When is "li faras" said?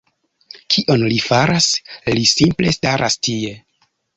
1.11-1.67